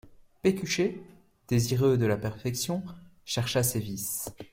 Pécuchet, 0.41 0.97
désireux 1.47 1.95
de 1.95 2.07
la 2.07 2.17
perfection, 2.17 2.81
chercha 3.23 3.61
ses 3.61 3.79
vices. 3.79 4.33